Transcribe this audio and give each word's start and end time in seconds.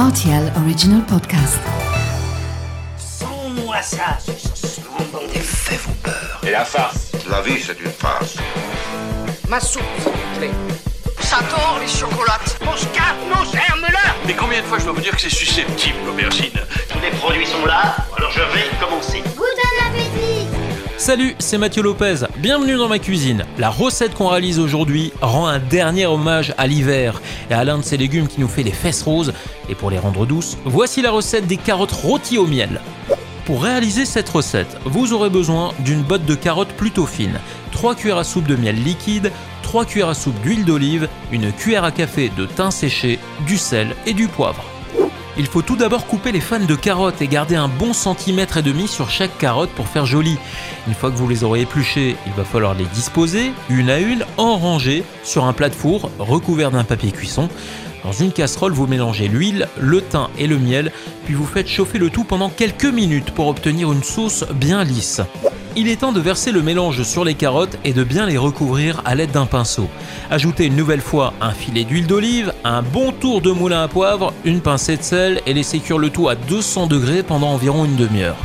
RTL 0.00 0.50
Original 0.64 1.02
Podcast. 1.04 1.58
Sans-moi 2.96 3.82
ça, 3.82 4.16
Les 5.34 5.40
faits 5.40 5.78
vont 5.80 5.92
peur. 6.02 6.40
Et 6.42 6.50
la 6.50 6.64
farce 6.64 7.12
La 7.28 7.42
vie, 7.42 7.60
c'est 7.60 7.78
une 7.78 7.90
farce. 7.90 8.36
Ma 9.46 9.60
soupe, 9.60 9.82
s'il 9.98 10.10
vous 10.10 10.38
plaît. 10.38 10.50
J'adore 11.20 11.78
les 11.82 11.86
chocolates. 11.86 12.58
Mon 12.64 12.76
scarpe, 12.78 13.18
mon 13.28 13.44
germe-là 13.44 14.14
Mais 14.26 14.32
combien 14.32 14.62
de 14.62 14.64
fois 14.66 14.78
je 14.78 14.84
dois 14.84 14.94
vous 14.94 15.02
dire 15.02 15.14
que 15.14 15.20
c'est 15.20 15.28
susceptible, 15.28 15.98
l'aubergine? 16.06 16.58
Tous 16.88 17.00
les 17.00 17.10
produits 17.10 17.46
sont 17.46 17.66
là, 17.66 17.94
alors 18.16 18.30
je 18.30 18.40
vais. 18.40 18.69
Salut, 21.00 21.34
c'est 21.38 21.56
Mathieu 21.56 21.82
Lopez. 21.82 22.26
Bienvenue 22.36 22.76
dans 22.76 22.86
ma 22.86 22.98
cuisine. 22.98 23.46
La 23.56 23.70
recette 23.70 24.12
qu'on 24.12 24.28
réalise 24.28 24.58
aujourd'hui 24.58 25.14
rend 25.22 25.46
un 25.46 25.58
dernier 25.58 26.04
hommage 26.04 26.52
à 26.58 26.66
l'hiver 26.66 27.22
et 27.50 27.54
à 27.54 27.64
l'un 27.64 27.78
de 27.78 27.82
ces 27.82 27.96
légumes 27.96 28.28
qui 28.28 28.38
nous 28.38 28.48
fait 28.48 28.62
les 28.62 28.70
fesses 28.70 29.00
roses. 29.00 29.32
Et 29.70 29.74
pour 29.74 29.90
les 29.90 29.98
rendre 29.98 30.26
douces, 30.26 30.58
voici 30.66 31.00
la 31.00 31.10
recette 31.10 31.46
des 31.46 31.56
carottes 31.56 31.90
rôties 31.90 32.36
au 32.36 32.46
miel. 32.46 32.82
Pour 33.46 33.62
réaliser 33.62 34.04
cette 34.04 34.28
recette, 34.28 34.76
vous 34.84 35.14
aurez 35.14 35.30
besoin 35.30 35.72
d'une 35.78 36.02
botte 36.02 36.26
de 36.26 36.34
carottes 36.34 36.74
plutôt 36.74 37.06
fine, 37.06 37.40
3 37.72 37.94
cuillères 37.94 38.18
à 38.18 38.24
soupe 38.24 38.46
de 38.46 38.54
miel 38.54 38.76
liquide, 38.84 39.32
3 39.62 39.86
cuillères 39.86 40.10
à 40.10 40.14
soupe 40.14 40.38
d'huile 40.42 40.66
d'olive, 40.66 41.08
une 41.32 41.50
cuillère 41.50 41.84
à 41.84 41.92
café 41.92 42.30
de 42.36 42.44
thym 42.44 42.70
séché, 42.70 43.18
du 43.46 43.56
sel 43.56 43.96
et 44.04 44.12
du 44.12 44.28
poivre. 44.28 44.62
Il 45.40 45.46
faut 45.46 45.62
tout 45.62 45.76
d'abord 45.76 46.06
couper 46.06 46.32
les 46.32 46.40
fans 46.40 46.60
de 46.60 46.74
carottes 46.74 47.22
et 47.22 47.26
garder 47.26 47.56
un 47.56 47.66
bon 47.66 47.94
centimètre 47.94 48.58
et 48.58 48.62
demi 48.62 48.86
sur 48.86 49.08
chaque 49.08 49.38
carotte 49.38 49.70
pour 49.70 49.88
faire 49.88 50.04
joli. 50.04 50.36
Une 50.86 50.92
fois 50.92 51.10
que 51.10 51.16
vous 51.16 51.26
les 51.26 51.44
aurez 51.44 51.62
épluchées, 51.62 52.14
il 52.26 52.32
va 52.34 52.44
falloir 52.44 52.74
les 52.74 52.84
disposer, 52.84 53.52
une 53.70 53.88
à 53.88 54.00
une, 54.00 54.26
en 54.36 54.58
rangée, 54.58 55.02
sur 55.24 55.46
un 55.46 55.54
plat 55.54 55.70
de 55.70 55.74
four 55.74 56.10
recouvert 56.18 56.70
d'un 56.70 56.84
papier 56.84 57.10
cuisson. 57.10 57.48
Dans 58.04 58.12
une 58.12 58.32
casserole, 58.32 58.72
vous 58.72 58.86
mélangez 58.86 59.28
l'huile, 59.28 59.66
le 59.78 60.02
thym 60.02 60.28
et 60.36 60.46
le 60.46 60.58
miel, 60.58 60.92
puis 61.24 61.32
vous 61.32 61.46
faites 61.46 61.68
chauffer 61.68 61.96
le 61.96 62.10
tout 62.10 62.24
pendant 62.24 62.50
quelques 62.50 62.84
minutes 62.84 63.30
pour 63.30 63.48
obtenir 63.48 63.90
une 63.92 64.02
sauce 64.02 64.44
bien 64.54 64.84
lisse. 64.84 65.22
Il 65.76 65.86
est 65.88 66.00
temps 66.00 66.10
de 66.10 66.20
verser 66.20 66.50
le 66.50 66.62
mélange 66.62 67.04
sur 67.04 67.24
les 67.24 67.34
carottes 67.34 67.78
et 67.84 67.92
de 67.92 68.02
bien 68.02 68.26
les 68.26 68.36
recouvrir 68.36 69.02
à 69.04 69.14
l'aide 69.14 69.30
d'un 69.30 69.46
pinceau. 69.46 69.88
Ajoutez 70.28 70.66
une 70.66 70.74
nouvelle 70.74 71.00
fois 71.00 71.32
un 71.40 71.52
filet 71.52 71.84
d'huile 71.84 72.08
d'olive, 72.08 72.52
un 72.64 72.82
bon 72.82 73.12
tour 73.12 73.40
de 73.40 73.52
moulin 73.52 73.84
à 73.84 73.88
poivre, 73.88 74.32
une 74.44 74.60
pincée 74.60 74.96
de 74.96 75.02
sel 75.02 75.40
et 75.46 75.54
laissez 75.54 75.78
cuire 75.78 75.98
le 75.98 76.10
tout 76.10 76.28
à 76.28 76.34
200 76.34 76.88
degrés 76.88 77.22
pendant 77.22 77.50
environ 77.50 77.84
une 77.84 77.94
demi-heure. 77.94 78.36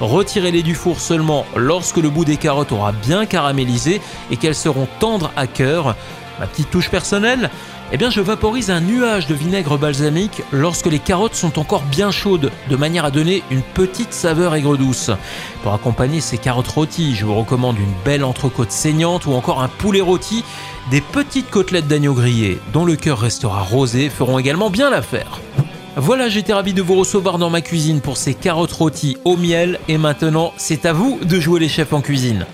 Retirez-les 0.00 0.62
du 0.62 0.74
four 0.74 1.00
seulement 1.00 1.44
lorsque 1.54 1.98
le 1.98 2.08
bout 2.08 2.24
des 2.24 2.38
carottes 2.38 2.72
aura 2.72 2.92
bien 2.92 3.26
caramélisé 3.26 4.00
et 4.30 4.38
qu'elles 4.38 4.54
seront 4.54 4.88
tendres 5.00 5.30
à 5.36 5.46
cœur. 5.46 5.94
Ma 6.40 6.46
petite 6.46 6.70
touche 6.70 6.88
personnelle 6.88 7.50
eh 7.92 7.96
bien, 7.96 8.08
je 8.08 8.20
vaporise 8.20 8.70
un 8.70 8.80
nuage 8.80 9.26
de 9.26 9.34
vinaigre 9.34 9.76
balsamique 9.76 10.42
lorsque 10.52 10.86
les 10.86 11.00
carottes 11.00 11.34
sont 11.34 11.58
encore 11.58 11.82
bien 11.82 12.12
chaudes, 12.12 12.52
de 12.68 12.76
manière 12.76 13.04
à 13.04 13.10
donner 13.10 13.42
une 13.50 13.62
petite 13.62 14.12
saveur 14.12 14.54
aigre-douce. 14.54 15.10
Pour 15.64 15.74
accompagner 15.74 16.20
ces 16.20 16.38
carottes 16.38 16.68
rôties, 16.68 17.16
je 17.16 17.26
vous 17.26 17.34
recommande 17.34 17.78
une 17.78 17.92
belle 18.04 18.22
entrecôte 18.22 18.70
saignante 18.70 19.26
ou 19.26 19.32
encore 19.32 19.60
un 19.60 19.66
poulet 19.66 20.00
rôti. 20.00 20.44
Des 20.92 21.00
petites 21.00 21.50
côtelettes 21.50 21.88
d'agneau 21.88 22.14
grillé, 22.14 22.60
dont 22.72 22.84
le 22.84 22.94
cœur 22.94 23.18
restera 23.18 23.60
rosé, 23.60 24.08
feront 24.08 24.38
également 24.38 24.70
bien 24.70 24.88
l'affaire. 24.88 25.40
Voilà, 25.96 26.28
j'étais 26.28 26.52
ravi 26.52 26.72
de 26.72 26.82
vous 26.82 26.94
recevoir 26.94 27.38
dans 27.38 27.50
ma 27.50 27.60
cuisine 27.60 28.00
pour 28.00 28.16
ces 28.16 28.34
carottes 28.34 28.70
rôties 28.70 29.16
au 29.24 29.36
miel 29.36 29.80
et 29.88 29.98
maintenant, 29.98 30.52
c'est 30.56 30.86
à 30.86 30.92
vous 30.92 31.18
de 31.24 31.40
jouer 31.40 31.58
les 31.58 31.68
chefs 31.68 31.92
en 31.92 32.00
cuisine. 32.00 32.46